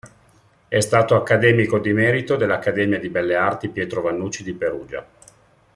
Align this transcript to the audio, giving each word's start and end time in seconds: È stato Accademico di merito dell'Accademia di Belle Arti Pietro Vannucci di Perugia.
È 0.67 0.79
stato 0.79 1.13
Accademico 1.15 1.77
di 1.77 1.93
merito 1.93 2.35
dell'Accademia 2.35 2.97
di 2.97 3.09
Belle 3.09 3.35
Arti 3.35 3.69
Pietro 3.69 4.01
Vannucci 4.01 4.41
di 4.41 4.53
Perugia. 4.53 5.07